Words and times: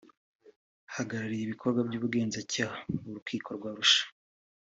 uhagarariye 0.89 1.43
ibikorwa 1.45 1.79
by’Ubugenzacyaha 1.87 2.75
mu 3.01 3.09
Rukiko 3.15 3.49
rwa 3.57 3.69
Arusha 3.73 4.03